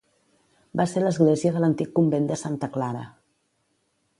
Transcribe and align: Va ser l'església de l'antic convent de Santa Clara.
Va 0.79 0.85
ser 0.93 1.03
l'església 1.03 1.53
de 1.57 1.61
l'antic 1.65 1.91
convent 1.99 2.25
de 2.33 2.39
Santa 2.45 2.71
Clara. 2.79 3.05